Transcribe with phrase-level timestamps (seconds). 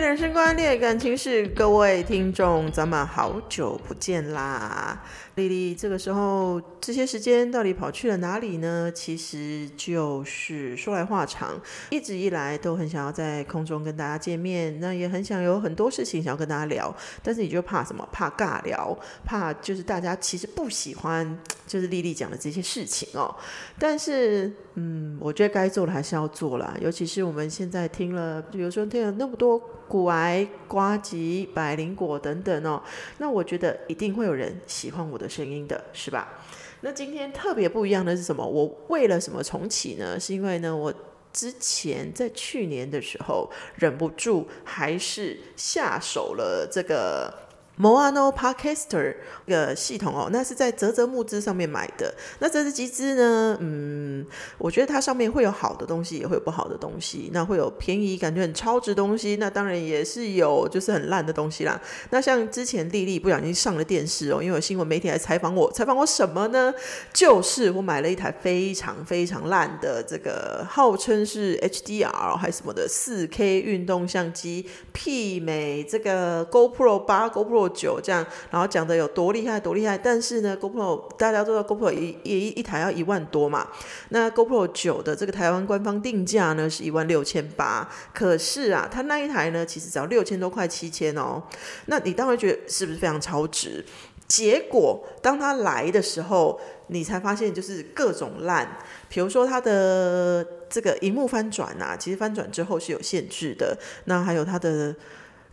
[0.00, 5.02] 人生观，列感情事，各位听众，咱们好久不见啦！
[5.36, 8.90] 丽丽，这个时候这些时间到底跑去了哪里呢？
[8.94, 11.58] 其实就是说来话长，
[11.90, 18.06] 一直以来都很想要在空中跟大家见面，那也很想有很多事情想要跟大家聊，但是你就怕什么？
[18.12, 23.34] 怕尬聊，怕就是大家其实不喜欢，就是丽丽讲的这些事情哦。
[23.78, 29.58] 但是，嗯，我觉得该做的还是要做啦，尤其是我们现在听了，比如说听了那么多
[29.92, 32.82] 古癌、瓜吉、百灵果等等哦，
[33.18, 36.40] 那我觉得一定会有人喜欢我的声音的，是吧？
[36.80, 38.42] 那今天特别不一样的是什么？
[38.42, 40.18] 我为了什么重启呢？
[40.18, 40.90] 是因为呢，我
[41.30, 47.51] 之前在去年的时候忍不住还是下手了这个。
[47.80, 52.14] Moano Podcaster 这个系统哦，那是在泽泽募资上面买的。
[52.38, 53.56] 那泽泽集资呢？
[53.60, 54.24] 嗯，
[54.58, 57.30] 我觉得它上面会有好的东西，也会有不好的东西。
[57.32, 61.80] 那会有便宜感觉很超值东西，那当然也是有就是很烂的东西啦。
[62.10, 66.72] 那像之前丽丽不小心上了电视哦，因为有新闻媒体来采访我，采访我什么呢？
[67.12, 77.61] 就是我买了一台非常非常烂的这个号称是 HDR 还是什么的四 K 运动相机，媲美这个 GoPro 八 GoPro。
[77.68, 83.68] 九这样，然后讲的有多厉害多厉害，但是呢，GoPro 大家都知道 GoPro 一一一台要一万多嘛，
[84.10, 91.42] 那 GoPro 九的这个台湾官方定价呢是一万六千八，可是啊，它那一台呢其实只要六千多块七千哦，
[91.86, 93.84] 那你当然觉得是不是非常超值？
[94.28, 104.94] 结果当它来的时候，你才发现就是各种烂，比如说它的这个荧幕翻转啊，其实翻转之后是有限制的，那还有它的。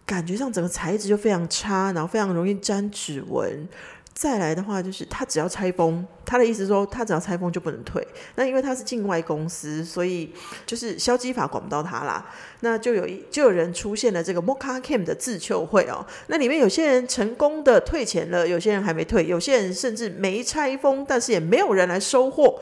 [0.09, 3.69] 感觉上整个材质就非常差，然后非常容易沾指纹。
[4.11, 8.05] 再来的话，就是他只要拆封，他的意思说，他只要拆封就不能退。
[8.33, 10.33] 那因为他是境外公司，所以
[10.65, 12.25] 就是消基法管不到他啦。
[12.61, 16.03] 那就有一就有人出现了这个 Mocha Cam 的自救会哦。
[16.25, 22.59] 那里面有些人成功的退钱了，有些人还没退，有些人甚至没拆封，但是也没有人来收货。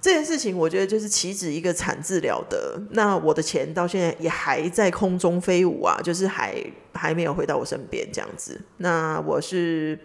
[0.00, 2.80] 这件事情，我觉得就是岂止一个惨字了得。
[2.90, 6.54] 那我的钱到现在也还在空中飞舞啊，就是还
[6.92, 8.60] 还没有回到我身边这样子。
[8.78, 9.98] 那我是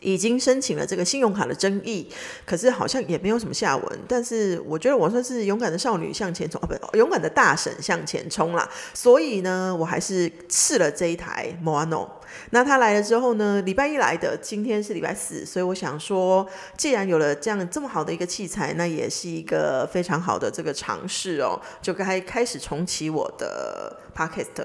[0.00, 2.08] 已经申请了这个信用卡的争议，
[2.44, 3.98] 可是好像也没有什么下文。
[4.08, 8.68] 但是我觉得我算是勇敢的少女向前冲啊，不，勇敢的大婶向前冲啦。
[8.94, 12.08] 所以呢，我还是试了这一台 Mono。
[12.50, 13.60] 那他来了之后呢？
[13.62, 16.46] 礼拜一来的，今天是礼拜四，所以我想说，
[16.76, 24.64] 既然有了这样这么好的一个器材，那也是一个非常好的这个尝试哦，就该开始重启我的 podcast。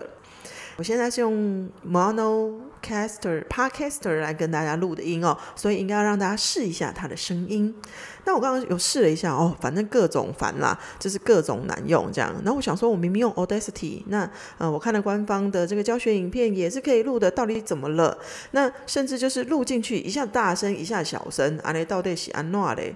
[0.77, 2.53] 我现在是用 Mono
[2.85, 7.73] Caster、Podcaster 来跟大家录的音哦，所以应该要让大家试一下它的声音。
[8.25, 12.31] 那我刚刚有试了一下哦，反正各种烦啦，就是各种难用这样。
[12.43, 14.29] 然后我想说，我明明用 Audacity，那
[14.59, 18.17] 呃，我看了官方的这个教学影片也是可以录的，到底怎么了？
[18.51, 22.93] 那甚至就是录进去一下大声，一下小声，安尼到底是安哪嘞？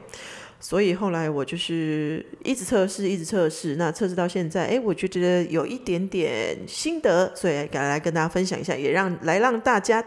[0.61, 3.77] 所以后来我就是一直测试，一直测试。
[3.77, 10.03] 那测试到现在，哎，我就觉得有一点点心得，所以赶来跟大家分享一下，也让来让大家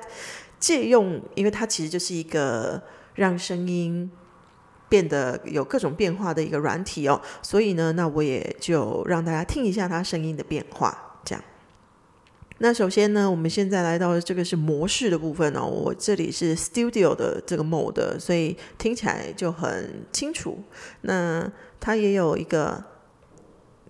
[0.59, 2.83] 借用，因为它其实就是一个
[3.15, 4.11] 让声音
[4.89, 7.21] 变得有各种变化的一个软体哦。
[7.41, 11.43] 所以呢，那我也就让大家听一下它声音的变化，这样。
[12.63, 15.67] 那首先呢，我们现在来到这个是模式的部分哦。
[15.67, 20.63] 我这里是 Studio 的这个 Mode，所以听起来就很清楚。
[21.01, 21.51] 那
[21.81, 22.85] 它也有一个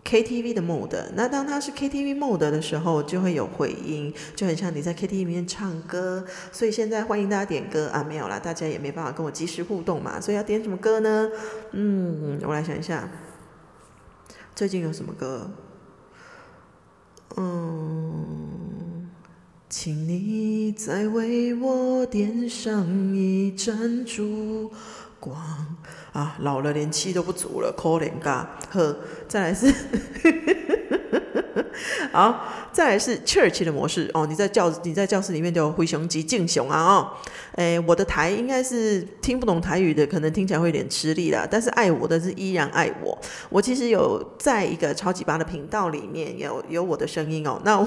[0.03, 6.25] KTV 的 Mode，那当它是 KTV Mode 的时候，就会有回音，就很像你在 KTV 里面唱歌。
[6.50, 11.31] 所以现在欢迎大家点歌啊，没有啦，大家也没办法跟我及时互动嘛，所以要点什么歌呢？
[11.72, 13.06] 嗯，我来想一下，
[14.54, 15.50] 最近有什么歌？
[17.37, 18.41] 嗯，
[19.75, 24.71] 请你再为我点上一盏烛
[25.19, 25.34] 光
[26.13, 26.36] 啊！
[26.41, 28.47] 老了连气都不足了，可怜噶。
[28.71, 28.95] 呵，
[29.27, 29.72] 再来是。
[32.13, 34.27] 好，再来是 church 的模式哦。
[34.27, 37.10] 你在教你在教室里面就灰熊及敬雄啊哦。
[37.57, 41.47] 诶，我的台应该是听不懂台语的，可能听起来会有点吃力啦。
[41.51, 43.16] 但是爱我的是依然爱我。
[43.51, 47.60] 我其实有在一个超级八的频道里面有有我的声音哦。
[47.63, 47.86] 那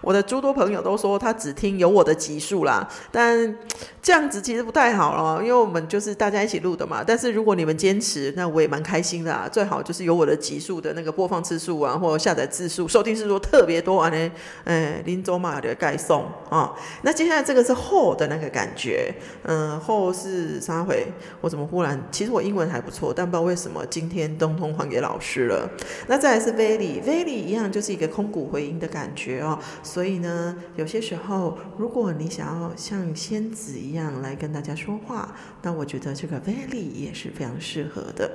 [0.00, 3.56] 我的诸多朋友都说他只听有我的集数啦，但
[4.00, 7.02] 这样子其实不太好了，因为我们就是大家一起录的嘛。
[7.04, 9.48] 但是如果你们坚持，那我也蛮开心的啊。
[9.50, 14.30] 最好就是有我的集数的那个播放次数啊，或下载次数、收听次数特别多啊，呢，
[14.64, 16.72] 诶，林走马的盖送啊。
[17.02, 19.12] 那接下来这个是后的那个感觉，
[19.42, 21.06] 嗯，后是啥回？
[21.40, 22.00] 我怎么忽然？
[22.12, 25.68] 其实我英文还不错，但不知道为什么今天通通还给老师了。
[26.06, 29.58] 那再来是 Vally，Vally 一样就是一个空谷回音的感觉哦。
[29.82, 38.30] 所以呢，有些时候如果你想要像仙子一样来跟大家说话，那我觉得这个 Vally 也是非常适合的，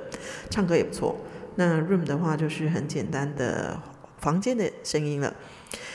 [0.50, 1.16] 唱歌也不错。
[1.54, 3.80] 那 Room 的话就是很简单的
[4.28, 5.34] 房间的声音了。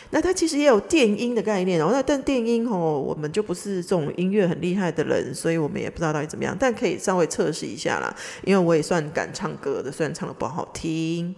[0.10, 1.90] 那它其实也有电音的概念哦。
[1.92, 6.58] 那但电音哦，我们就不是这种音乐很厉害的人，所以我们也不知道到底怎么样。
[6.60, 11.36] 但可以稍微测试一下啦，因为我也算敢唱歌的，虽然唱的不好听。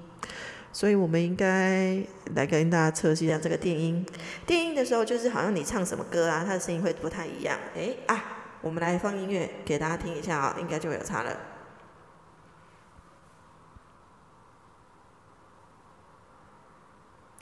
[0.71, 1.97] 所以我们应该
[2.35, 4.05] 来跟大家测试一下这个电音。
[4.45, 7.57] 电音的时候，就是好像你唱什么歌啊，它的声音会不太一样。
[7.77, 8.23] 哎啊，
[8.61, 11.54] 我们来放音乐给大家听一下啊，应该就会有差了。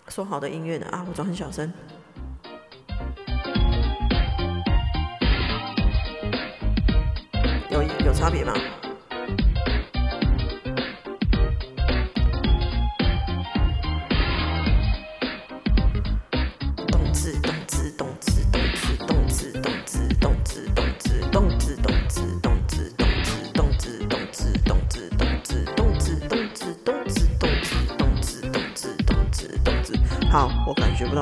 [0.09, 0.85] 说好的音乐呢？
[0.91, 1.71] 啊，我装很小声。
[7.71, 8.53] 有有差别吗？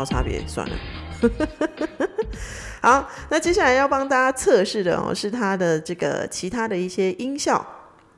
[0.06, 0.76] 差别，算了。
[2.82, 7.64] 好，那接下来要帮大家测试的哦，是它的这个其他的一些音效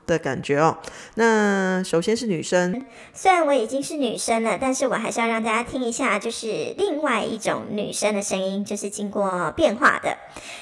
[0.07, 0.77] 的感觉哦。
[1.15, 10.18] 那首先是女生，虽然我已经是女生了，但是我还是要让大家听一下，就是另外一种女生的声音，就是经过变化的。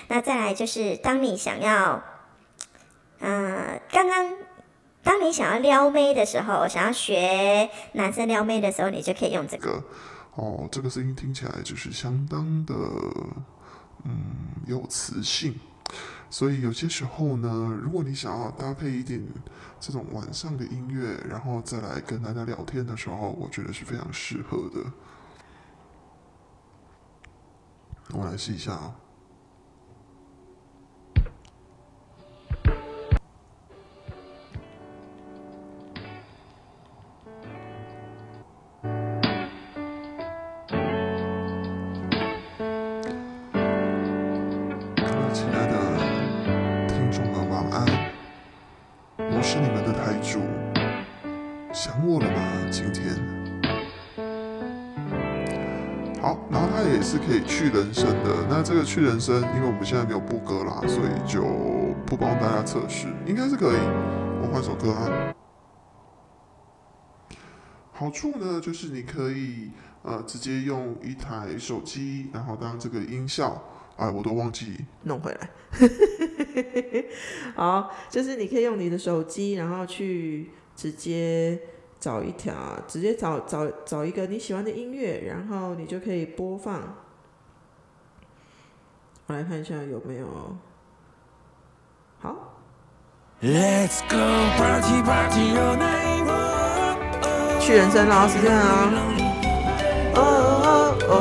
[0.07, 2.01] 那再来就是当你想要，
[3.19, 4.33] 嗯，刚刚
[5.03, 9.83] 当你想要撩妹的时候，想要学男生撩妹的时候，你就可以用这个。
[10.35, 12.73] 哦，这个声音听起来就是相当的，
[14.03, 15.53] 嗯，有磁性。
[16.29, 19.21] 所以有些时候呢，如果你想要搭配一点
[19.79, 24.91] 这种晚上的音乐，然后再来跟大家聊天的时候，我觉得是非常适合的。
[28.13, 28.95] 我来试一下啊。
[51.83, 52.69] 想我了吗？
[52.71, 53.15] 今天
[56.21, 58.45] 好，然后它也是可以去人声的。
[58.47, 61.41] 那这个去人声，因为我们现在没有播歌啦，所以就
[62.05, 63.79] 不帮大家测试，应该是可以。
[64.43, 65.33] 我换首歌啊。
[67.91, 69.71] 好处呢，就是你可以
[70.03, 73.59] 呃直接用一台手机，然后当这个音效。
[73.97, 75.49] 哎，我都忘记弄回来。
[77.57, 80.51] 好，就是你可以用你的手机，然后去。
[80.81, 81.59] 直接
[81.99, 82.55] 找一条，
[82.87, 86.81] 直接找找找一个你喜欢的音乐，然后你就可以播放。
[89.27, 90.27] 我来看一下有没有。
[92.17, 92.57] 好。
[97.59, 98.91] 去人生了，时间啊。
[100.15, 100.19] 哦
[100.65, 101.13] 哦哦。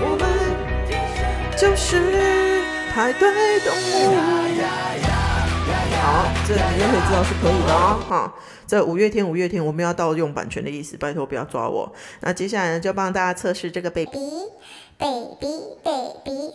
[0.00, 0.22] 我们
[1.58, 2.62] 就是
[2.94, 4.49] 排队动物。
[6.00, 8.00] 好，这你就可以知道是可以的哦。
[8.08, 8.34] 哈，
[8.66, 11.92] 这五月天，五月天，我们要盗用版权的意思，拜托不要抓我。
[12.20, 14.40] 那接下来呢，就帮大家测试这个 baby，baby，baby。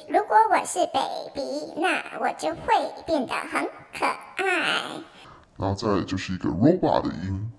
[0.10, 2.74] 如果我是 baby，那我就会
[3.06, 4.44] 变得很可爱。
[5.58, 7.52] 然后再来就是一个 robot 的音。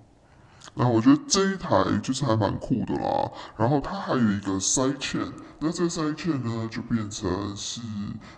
[0.79, 3.31] 那我觉得这一台就是还蛮酷的啦。
[3.57, 7.81] 然后它还有一个 side chain，那这个 side chain 呢就变成是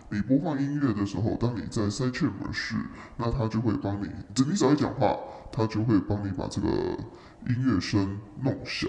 [0.09, 2.77] 你播放音乐的时候，当你在 side chain 模式，
[3.17, 5.19] 那它就会帮你，你只要一讲话，
[5.51, 6.69] 它就会帮你把这个
[7.49, 8.89] 音乐声弄响。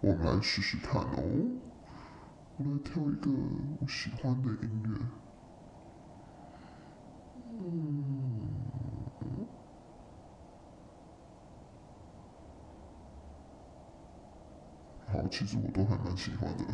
[0.00, 1.22] 我们来试试看哦。
[2.56, 3.30] 我来挑一个
[3.80, 4.98] 我喜欢的音乐。
[7.60, 8.35] 嗯。
[15.16, 16.64] 好，其实我都还蛮喜欢的。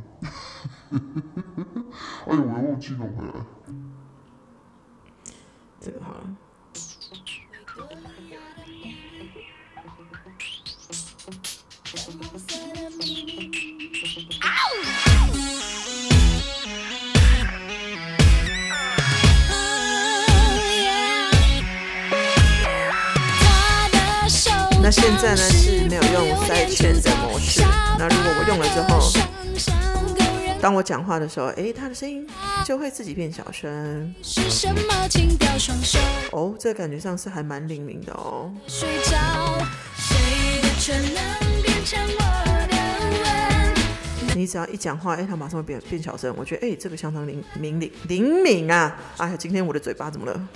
[2.26, 3.46] 哎呦，我又忘记弄回来。
[5.80, 6.36] 这个好了。
[24.82, 27.62] 那现在呢是没有用塞圈的模式。
[27.96, 29.00] 那如果我用了之后，
[30.60, 32.26] 当我讲话的时候，诶，它的声音
[32.64, 34.12] 就会自己变小声。
[36.32, 38.52] 哦，这感觉上是还蛮灵敏的哦。
[44.34, 46.34] 你只要一讲话，哎，它马上会变变小声。
[46.36, 48.96] 我觉得，哎，这个相当灵敏灵灵敏啊！
[49.18, 50.48] 哎呀，今天我的嘴巴怎么了？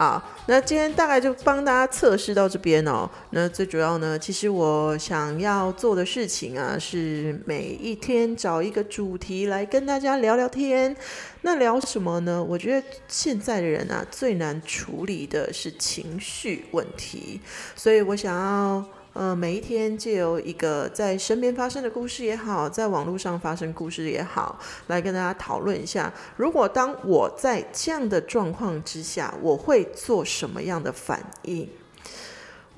[0.00, 3.10] 好，那今天大概就帮大家测试到这边哦。
[3.30, 10.96] 那最主要呢，其实我想要做的事情啊，是每一天找一个主题来跟大家聊聊天。
[11.42, 12.40] 那聊什么呢？
[12.40, 17.40] 我觉得现在的人啊，最难处理的是情绪问题，
[17.74, 18.97] 所以我想要。
[19.14, 31.68] 呃，每一天借由一个在身边发生的故事也好，在网络上发生故事也好，来跟大家讨论一下，如果当我在这样的状况之下，我会做什么样的反应？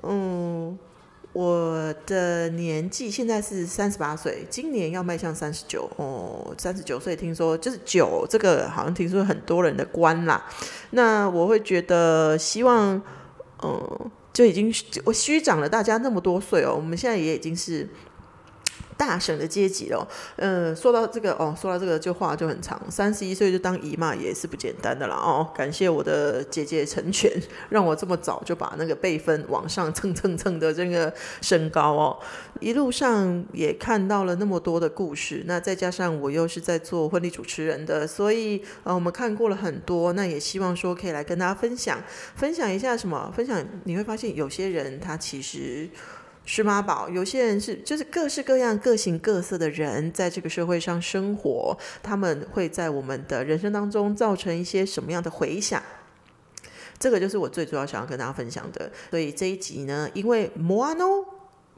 [0.03, 0.79] 嗯，
[1.35, 10.47] 我的年纪现在是三十八岁，今年要迈向三十九哦，三十九岁，听说就是九这个好像听说很多人的关啦，
[10.91, 13.03] 那我会觉得希望，
[13.63, 14.11] 嗯。
[14.33, 14.73] 就已经
[15.05, 17.89] 我虚长了大家那么多岁哦，我们现在也已经是
[19.00, 20.07] 大省的阶级哦。
[20.37, 22.78] 嗯，说到这个哦，说到这个就话就很长。
[22.90, 25.49] 三十一岁就当姨妈也是不简单的啦哦。
[25.54, 27.33] 感谢我的姐姐成全，
[27.71, 32.19] 让我这么早就把那个辈分往上蹭蹭蹭的这个升高哦。
[32.61, 41.99] 一路上也看到了那么多的故事，那再加上我又是在做婚礼主持人的，所以呃，我们看过了很多，那也希望说可以来跟大家分享，
[42.37, 43.33] 分享一下什么？
[43.35, 45.88] 分享你会发现有些人他其实
[46.44, 55.82] 是妈宝，有些人是就是各式各样、各形各色的人在这个社会上生活，他们会在我们的人生当中造成一些什么样的回响？
[56.99, 58.90] 这个就是我最主要想要跟大家分享的。
[59.11, 61.25] 所以这一集呢，因为摩安哦。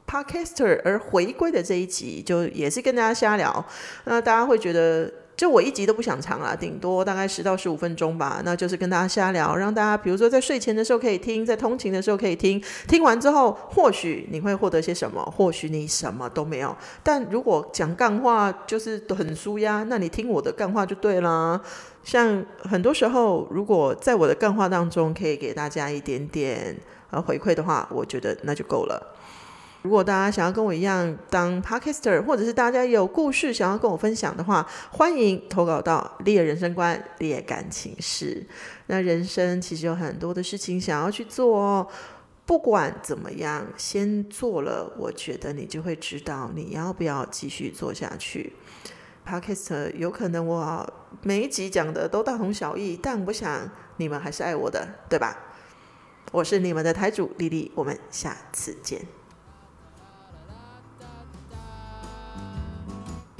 [0.05, 3.65] Podcaster 而回归的这一集，就也是跟大家瞎聊。
[4.03, 8.41] 那大家会觉得，就我一集都不想长啊，顶多大概十到十五分钟吧。
[8.45, 12.63] 那就是跟大家瞎聊，让大家比如说在睡前的时候可以听，在通勤的时候可以听。
[12.87, 16.75] 听完之后，或许你会获得些什么，或许你什么都没有。
[17.01, 21.59] 但如果讲干话就是很舒压，那你听我的干话就对啦。
[22.03, 26.77] 像很多时候，如果在我的干话当中可以给大家一点点
[27.09, 29.12] 呃回馈的话，我觉得那就够了。
[29.83, 38.47] 如果大家想要跟我一样当 podcaster，或者是大家有故事想要跟我分享的话，欢迎投稿到列人生观、列感情事。
[38.87, 41.87] 那人生其实有很多的事情想要去做哦，
[42.45, 48.53] 不管怎么样，先做了，我觉得你就会知道你要不要继续做下去。
[49.27, 55.37] podcaster 有可能我每一集讲的都大同小异，但我想你们还是爱我的，对吧？
[56.31, 59.05] 我是你们的台主丽丽，我们下次见。